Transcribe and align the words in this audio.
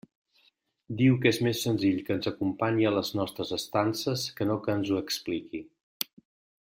Diu 1.01 1.17
que 1.25 1.31
és 1.33 1.39
més 1.47 1.59
senzill 1.65 1.99
que 2.07 2.15
ens 2.15 2.29
acompanyi 2.31 2.89
a 2.91 2.93
les 2.95 3.11
nostres 3.21 3.53
estances 3.59 4.25
que 4.41 4.49
no 4.53 4.57
que 4.65 4.75
ens 4.79 4.93
ho 4.93 4.99
expliqui. 5.05 5.63